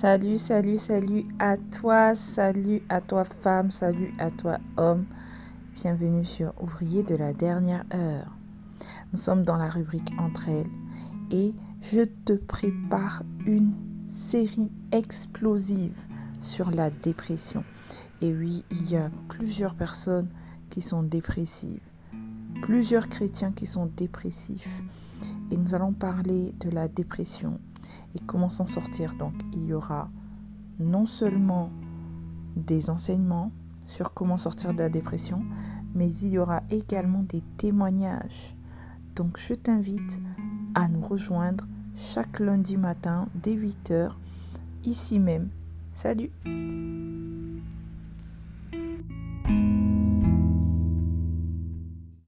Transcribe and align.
Salut, 0.00 0.36
salut, 0.36 0.76
salut 0.76 1.24
à 1.38 1.56
toi, 1.56 2.14
salut 2.14 2.82
à 2.90 3.00
toi 3.00 3.24
femme, 3.24 3.70
salut 3.70 4.12
à 4.18 4.30
toi 4.30 4.58
homme. 4.76 5.06
Bienvenue 5.74 6.22
sur 6.22 6.52
Ouvrier 6.62 7.02
de 7.02 7.14
la 7.14 7.32
dernière 7.32 7.86
heure. 7.94 8.36
Nous 9.12 9.18
sommes 9.18 9.42
dans 9.42 9.56
la 9.56 9.70
rubrique 9.70 10.12
Entre 10.18 10.50
elles 10.50 10.70
et 11.30 11.54
je 11.80 12.02
te 12.02 12.34
prépare 12.34 13.22
une 13.46 13.72
série 14.10 14.70
explosive 14.92 15.96
sur 16.42 16.70
la 16.70 16.90
dépression. 16.90 17.64
Et 18.20 18.34
oui, 18.34 18.66
il 18.70 18.90
y 18.90 18.96
a 18.96 19.10
plusieurs 19.30 19.74
personnes 19.74 20.28
qui 20.68 20.82
sont 20.82 21.04
dépressives, 21.04 21.80
plusieurs 22.60 23.08
chrétiens 23.08 23.52
qui 23.52 23.64
sont 23.64 23.86
dépressifs. 23.86 24.82
Et 25.50 25.56
nous 25.56 25.74
allons 25.74 25.94
parler 25.94 26.52
de 26.60 26.68
la 26.68 26.86
dépression 26.86 27.58
et 28.14 28.20
comment 28.20 28.50
s'en 28.50 28.66
sortir. 28.66 29.14
Donc, 29.14 29.34
il 29.52 29.64
y 29.64 29.72
aura 29.72 30.10
non 30.78 31.06
seulement 31.06 31.70
des 32.56 32.90
enseignements 32.90 33.52
sur 33.86 34.12
comment 34.14 34.36
sortir 34.36 34.72
de 34.72 34.78
la 34.78 34.88
dépression, 34.88 35.42
mais 35.94 36.10
il 36.10 36.28
y 36.28 36.38
aura 36.38 36.62
également 36.70 37.22
des 37.22 37.42
témoignages. 37.56 38.56
Donc, 39.14 39.38
je 39.38 39.54
t'invite 39.54 40.20
à 40.74 40.88
nous 40.88 41.00
rejoindre 41.00 41.66
chaque 41.96 42.40
lundi 42.40 42.76
matin 42.76 43.28
dès 43.34 43.54
8h, 43.54 44.10
ici 44.84 45.18
même. 45.18 45.48
Salut 45.94 46.30